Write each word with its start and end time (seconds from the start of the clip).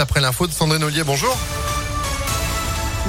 après 0.00 0.20
l'info 0.20 0.46
de 0.46 0.52
Sandrine 0.52 0.82
Ollier. 0.82 1.04
Bonjour. 1.04 1.36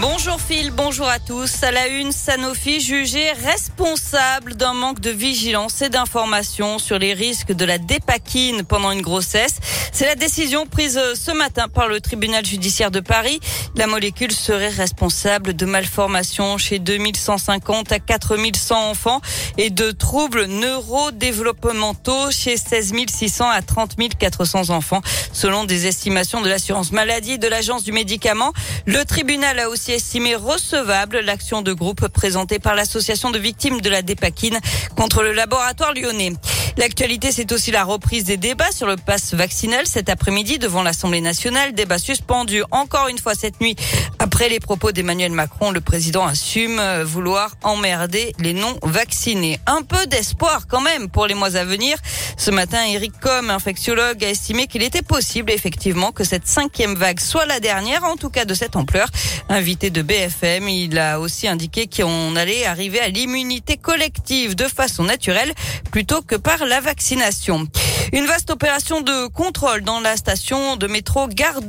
Bonjour 0.00 0.40
Phil, 0.40 0.70
bonjour 0.72 1.08
à 1.08 1.18
tous. 1.18 1.62
À 1.62 1.70
la 1.70 1.86
une, 1.86 2.12
Sanofi 2.12 2.80
jugé 2.80 3.32
responsable 3.32 4.54
d'un 4.54 4.74
manque 4.74 5.00
de 5.00 5.10
vigilance 5.10 5.80
et 5.80 5.88
d'information 5.88 6.78
sur 6.78 6.98
les 6.98 7.14
risques 7.14 7.52
de 7.52 7.64
la 7.64 7.78
dépakine 7.78 8.62
pendant 8.64 8.90
une 8.90 9.00
grossesse. 9.00 9.56
C'est 9.98 10.04
la 10.04 10.14
décision 10.14 10.66
prise 10.66 11.00
ce 11.14 11.30
matin 11.30 11.68
par 11.68 11.88
le 11.88 12.02
tribunal 12.02 12.44
judiciaire 12.44 12.90
de 12.90 13.00
Paris. 13.00 13.40
La 13.76 13.86
molécule 13.86 14.30
serait 14.30 14.68
responsable 14.68 15.56
de 15.56 15.64
malformations 15.64 16.58
chez 16.58 16.78
2150 16.78 17.92
à 17.92 17.98
4100 17.98 18.90
enfants 18.90 19.22
et 19.56 19.70
de 19.70 19.92
troubles 19.92 20.44
neurodéveloppementaux 20.44 22.30
chez 22.30 22.58
16 22.58 22.92
600 23.08 23.48
à 23.48 23.62
30 23.62 23.96
400 24.18 24.68
enfants, 24.68 25.00
selon 25.32 25.64
des 25.64 25.86
estimations 25.86 26.42
de 26.42 26.50
l'assurance 26.50 26.92
maladie 26.92 27.38
de 27.38 27.48
l'agence 27.48 27.82
du 27.82 27.92
médicament. 27.92 28.52
Le 28.84 29.02
tribunal 29.06 29.58
a 29.58 29.70
aussi 29.70 29.92
estimé 29.92 30.34
recevable 30.34 31.20
l'action 31.20 31.62
de 31.62 31.72
groupe 31.72 32.06
présentée 32.08 32.58
par 32.58 32.74
l'association 32.74 33.30
de 33.30 33.38
victimes 33.38 33.80
de 33.80 33.88
la 33.88 34.02
dépakine 34.02 34.58
contre 34.94 35.22
le 35.22 35.32
laboratoire 35.32 35.94
lyonnais. 35.94 36.34
L'actualité, 36.78 37.32
c'est 37.32 37.52
aussi 37.52 37.70
la 37.70 37.84
reprise 37.84 38.24
des 38.24 38.36
débats 38.36 38.70
sur 38.70 38.86
le 38.86 38.96
pass 38.96 39.32
vaccinal 39.32 39.86
cet 39.86 40.10
après-midi 40.10 40.58
devant 40.58 40.82
l'Assemblée 40.82 41.22
nationale. 41.22 41.72
Débat 41.72 41.98
suspendu 41.98 42.62
encore 42.70 43.08
une 43.08 43.16
fois 43.16 43.34
cette 43.34 43.62
nuit 43.62 43.76
après 44.18 44.50
les 44.50 44.60
propos 44.60 44.92
d'Emmanuel 44.92 45.32
Macron. 45.32 45.70
Le 45.70 45.80
président 45.80 46.26
assume 46.26 46.78
vouloir 47.02 47.56
emmerder 47.62 48.34
les 48.40 48.52
non-vaccinés. 48.52 49.58
Un 49.66 49.80
peu 49.80 50.06
d'espoir 50.06 50.66
quand 50.68 50.82
même 50.82 51.08
pour 51.08 51.26
les 51.26 51.32
mois 51.32 51.56
à 51.56 51.64
venir. 51.64 51.96
Ce 52.36 52.50
matin, 52.50 52.84
Eric 52.84 53.12
Com, 53.22 53.48
infectiologue, 53.48 54.22
a 54.22 54.28
estimé 54.28 54.66
qu'il 54.66 54.82
était 54.82 55.00
possible 55.00 55.50
effectivement 55.50 56.12
que 56.12 56.24
cette 56.24 56.46
cinquième 56.46 56.94
vague 56.94 57.20
soit 57.20 57.46
la 57.46 57.58
dernière, 57.58 58.04
en 58.04 58.16
tout 58.16 58.28
cas 58.28 58.44
de 58.44 58.52
cette 58.52 58.76
ampleur. 58.76 59.08
Invité 59.48 59.88
de 59.88 60.02
BFM, 60.02 60.68
il 60.68 60.98
a 60.98 61.20
aussi 61.20 61.48
indiqué 61.48 61.88
qu'on 61.88 62.36
allait 62.36 62.66
arriver 62.66 63.00
à 63.00 63.08
l'immunité 63.08 63.78
collective 63.78 64.54
de 64.54 64.64
façon 64.64 65.04
naturelle 65.04 65.54
plutôt 65.90 66.20
que 66.20 66.36
par 66.36 66.65
la 66.66 66.80
vaccination. 66.80 67.85
Une 68.12 68.26
vaste 68.26 68.50
opération 68.50 69.00
de 69.00 69.26
contrôle 69.28 69.82
dans 69.82 70.00
la 70.00 70.16
station 70.16 70.76
de 70.76 70.86
métro 70.86 71.26
Gare 71.26 71.60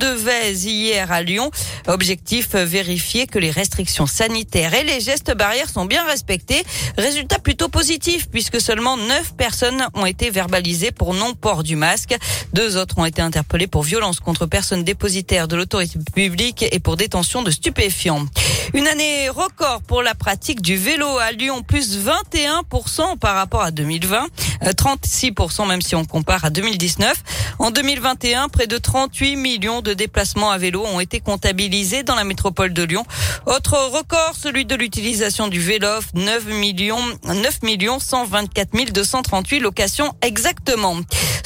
hier 0.44 1.12
à 1.12 1.22
Lyon. 1.22 1.50
Objectif 1.88 2.54
vérifier 2.54 3.26
que 3.26 3.40
les 3.40 3.50
restrictions 3.50 4.06
sanitaires 4.06 4.74
et 4.74 4.84
les 4.84 5.00
gestes 5.00 5.36
barrières 5.36 5.70
sont 5.70 5.86
bien 5.86 6.06
respectés. 6.06 6.64
Résultat 6.98 7.40
plutôt 7.40 7.70
positif 7.70 8.28
puisque 8.30 8.62
seulement 8.62 8.98
9 8.98 9.34
personnes 9.36 9.88
ont 9.96 10.06
été 10.06 10.30
verbalisées 10.30 10.92
pour 10.92 11.14
non-port 11.14 11.64
du 11.64 11.76
masque. 11.76 12.16
Deux 12.54 12.78
autres 12.78 13.00
ont 13.00 13.06
été 13.06 13.22
interpellés 13.22 13.68
pour 13.68 13.84
violence 13.84 14.20
contre 14.20 14.46
personnes 14.46 14.84
dépositaires 14.84 15.48
de 15.48 15.56
l'autorité 15.56 15.98
publique 16.14 16.66
et 16.72 16.80
pour 16.80 16.98
détention 16.98 17.42
de 17.42 17.52
stupéfiants. 17.52 18.26
Une 18.74 18.88
année 18.88 19.30
record 19.30 19.82
pour 19.82 20.04
la 20.04 20.14
pratique 20.14 20.62
du 20.62 20.76
vélo 20.76 21.18
à 21.18 21.32
Lyon, 21.32 21.64
plus 21.64 21.98
21% 21.98 23.18
par 23.18 23.36
rapport 23.36 23.62
à 23.62 23.72
2020, 23.72 24.28
36% 24.66 25.62
euh, 25.62 25.66
même 25.66 25.82
si 25.82 25.96
on 25.96 26.06
à 26.30 26.50
2019. 26.50 27.24
En 27.60 27.72
2021, 27.72 28.50
près 28.50 28.68
de 28.68 28.78
38 28.78 29.36
millions 29.36 29.82
de 29.82 29.94
déplacements 29.94 30.52
à 30.52 30.58
vélo 30.58 30.84
ont 30.86 31.00
été 31.00 31.20
comptabilisés 31.20 32.04
dans 32.04 32.16
la 32.16 32.24
métropole 32.24 32.74
de 32.74 32.84
Lyon. 32.84 33.06
Autre 33.46 33.78
record, 33.92 34.34
celui 34.38 34.66
de 34.66 34.76
l'utilisation 34.76 35.48
du 35.48 35.60
vélo, 35.60 35.88
9 36.14 36.46
millions, 36.48 37.00
9 37.26 37.64
millions 37.64 38.00
124 38.00 38.92
238 38.92 39.60
locations 39.60 40.14
exactement. 40.22 40.98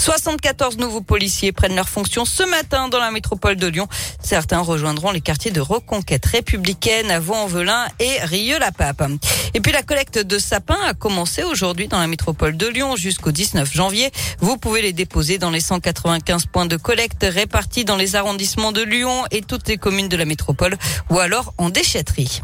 74 0.02 0.78
nouveaux 0.78 1.02
policiers 1.02 1.52
prennent 1.52 1.76
leur 1.76 1.88
fonction 1.88 2.26
ce 2.26 2.42
matin 2.42 2.90
dans 2.90 2.98
la 2.98 3.12
métropole 3.12 3.56
de 3.56 3.68
Lyon. 3.68 3.88
Certains 4.20 4.58
rejoindront 4.58 5.12
les 5.12 5.22
quartiers 5.22 5.52
de 5.52 5.62
reconquête 5.62 6.26
républicaine 6.26 7.12
à 7.12 7.20
Vaux-en-Velin 7.20 7.86
et 8.00 8.18
Rieux-la-Pape. 8.24 9.04
Et 9.54 9.62
puis 9.62 9.72
la 9.72 9.84
collecte 9.84 10.18
de 10.18 10.40
sapins 10.40 10.80
a 10.88 10.96
commencé 10.96 11.44
aujourd'hui 11.44 11.88
dans 11.88 12.00
la 12.00 12.08
métropole 12.08 12.58
de 12.58 12.66
Lyon 12.66 12.96
jusqu'au 12.96 13.32
19 13.32 13.72
janvier. 13.72 14.10
Vous 14.40 14.58
pouvez 14.58 14.82
les 14.82 14.92
déposer 14.92 15.38
dans 15.38 15.52
les 15.52 15.62
195 15.62 16.48
points 16.48 16.66
de 16.66 16.78
collecte 16.78 17.24
répartis 17.30 17.86
dans 17.86 17.96
les 17.96 18.16
arrondissements 18.16 18.72
de 18.72 18.82
Lyon 18.82 19.26
et 19.30 19.42
toutes 19.42 19.68
les 19.68 19.78
communes 19.78 20.10
de 20.10 20.18
la 20.18 20.26
métropole 20.26 20.78
ou 21.12 21.20
alors 21.20 21.54
en 21.60 21.70
déchetterie. 21.70 22.42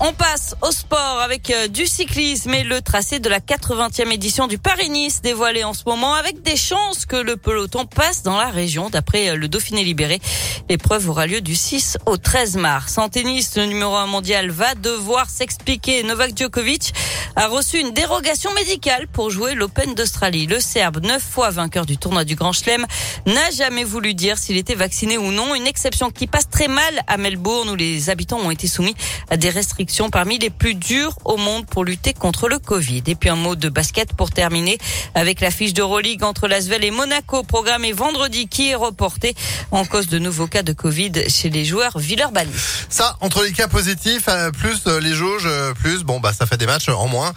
On 0.00 0.12
passe 0.12 0.56
au 0.60 0.72
sport 0.72 1.20
avec 1.20 1.50
euh, 1.50 1.68
du 1.68 1.86
cyclisme 1.86 2.52
et 2.52 2.64
le 2.64 2.82
tracé 2.82 3.20
de 3.20 3.28
la 3.28 3.38
80e 3.38 4.10
édition 4.10 4.48
du 4.48 4.58
Paris-Nice 4.58 5.22
dévoilé 5.22 5.62
en 5.62 5.72
ce 5.72 5.84
moment 5.86 6.14
avec 6.14 6.42
des 6.42 6.56
chances 6.56 7.06
que 7.06 7.14
le 7.14 7.36
peloton 7.36 7.86
passe 7.86 8.24
dans 8.24 8.36
la 8.36 8.50
région 8.50 8.90
d'après 8.90 9.28
euh, 9.28 9.36
le 9.36 9.46
Dauphiné 9.46 9.84
libéré. 9.84 10.20
L'épreuve 10.68 11.08
aura 11.08 11.28
lieu 11.28 11.40
du 11.40 11.54
6 11.54 11.98
au 12.06 12.16
13 12.16 12.56
mars. 12.56 12.98
En 12.98 13.08
tennis, 13.08 13.56
le 13.56 13.66
numéro 13.66 13.94
1 13.94 14.06
mondial 14.06 14.50
va 14.50 14.74
devoir 14.74 15.30
s'expliquer. 15.30 16.02
Novak 16.02 16.36
Djokovic 16.36 16.92
a 17.36 17.46
reçu 17.46 17.78
une 17.78 17.92
dérogation 17.92 18.52
médicale 18.54 19.06
pour 19.06 19.30
jouer 19.30 19.54
l'Open 19.54 19.94
d'Australie. 19.94 20.46
Le 20.46 20.58
Serbe, 20.58 21.04
neuf 21.04 21.22
fois 21.22 21.50
vainqueur 21.50 21.86
du 21.86 21.98
tournoi 21.98 22.24
du 22.24 22.34
Grand 22.34 22.52
Chelem, 22.52 22.84
n'a 23.26 23.50
jamais 23.52 23.84
voulu 23.84 24.14
dire 24.14 24.38
s'il 24.38 24.56
était 24.56 24.74
vacciné 24.74 25.18
ou 25.18 25.30
non. 25.30 25.54
Une 25.54 25.68
exception 25.68 26.10
qui 26.10 26.26
passe 26.26 26.50
très 26.50 26.68
mal 26.68 27.02
à 27.06 27.16
Melbourne 27.16 27.70
où 27.70 27.76
les 27.76 28.10
habitants 28.10 28.40
ont 28.40 28.50
été 28.50 28.66
soumis 28.66 28.96
à 29.30 29.36
des 29.36 29.50
restrictions 29.50 29.83
parmi 30.10 30.38
les 30.38 30.50
plus 30.50 30.74
dures 30.74 31.16
au 31.24 31.36
monde 31.36 31.66
pour 31.66 31.84
lutter 31.84 32.12
contre 32.12 32.48
le 32.48 32.58
Covid. 32.58 33.02
Et 33.06 33.14
puis 33.14 33.28
un 33.28 33.36
mot 33.36 33.54
de 33.56 33.68
basket 33.68 34.12
pour 34.12 34.30
terminer 34.30 34.78
avec 35.14 35.40
la 35.40 35.50
fiche 35.50 35.72
d'Euroleague 35.72 36.22
entre 36.22 36.48
Lasvel 36.48 36.84
et 36.84 36.90
Monaco 36.90 37.42
programmée 37.42 37.92
vendredi 37.92 38.48
qui 38.48 38.70
est 38.70 38.74
reportée 38.74 39.34
en 39.70 39.84
cause 39.84 40.08
de 40.08 40.18
nouveaux 40.18 40.46
cas 40.46 40.62
de 40.62 40.72
Covid 40.72 41.12
chez 41.28 41.50
les 41.50 41.64
joueurs 41.64 41.98
Villeurbanne. 41.98 42.50
Ça, 42.88 43.16
entre 43.20 43.42
les 43.42 43.52
cas 43.52 43.68
positifs, 43.68 44.24
euh, 44.28 44.50
plus 44.50 44.82
euh, 44.86 45.00
les 45.00 45.14
jauges, 45.14 45.46
euh, 45.46 45.74
plus, 45.74 46.02
bon, 46.02 46.20
bah, 46.20 46.32
ça 46.32 46.46
fait 46.46 46.56
des 46.56 46.66
matchs 46.66 46.88
en 46.88 47.08
moins. 47.08 47.32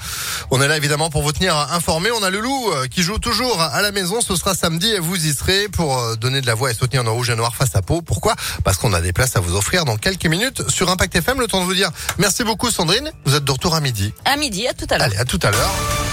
On 0.51 0.61
est 0.61 0.67
là 0.67 0.77
évidemment 0.77 1.09
pour 1.09 1.21
vous 1.21 1.31
tenir 1.31 1.55
informés. 1.71 2.11
On 2.11 2.23
a 2.23 2.29
le 2.29 2.39
loup 2.39 2.71
qui 2.91 3.03
joue 3.03 3.17
toujours 3.19 3.61
à 3.61 3.81
la 3.81 3.91
maison. 3.91 4.21
Ce 4.21 4.35
sera 4.35 4.55
samedi 4.55 4.87
et 4.87 4.99
vous 4.99 5.15
y 5.25 5.33
serez 5.33 5.67
pour 5.69 6.17
donner 6.17 6.41
de 6.41 6.47
la 6.47 6.55
voix 6.55 6.71
et 6.71 6.73
soutenir 6.73 7.03
nos 7.03 7.13
rouges 7.13 7.29
et 7.29 7.35
noirs 7.35 7.55
face 7.55 7.75
à 7.75 7.81
peau. 7.81 8.01
Pourquoi? 8.01 8.35
Parce 8.63 8.77
qu'on 8.77 8.93
a 8.93 9.01
des 9.01 9.13
places 9.13 9.35
à 9.35 9.39
vous 9.39 9.55
offrir 9.55 9.85
dans 9.85 9.97
quelques 9.97 10.25
minutes 10.25 10.69
sur 10.69 10.89
Impact 10.89 11.15
FM. 11.15 11.39
Le 11.39 11.47
temps 11.47 11.59
de 11.59 11.65
vous 11.65 11.73
dire 11.73 11.91
merci 12.37 12.43
beaucoup 12.43 12.69
Sandrine. 12.69 13.11
Vous 13.25 13.35
êtes 13.35 13.43
de 13.43 13.51
retour 13.51 13.73
à 13.73 13.81
midi. 13.81 14.13
À 14.25 14.37
midi, 14.37 14.67
à 14.67 14.73
tout 14.73 14.85
à 14.91 14.97
l'heure. 14.99 15.07
Allez, 15.07 15.17
à 15.17 15.25
tout 15.25 15.39
à 15.41 15.49
l'heure. 15.49 16.06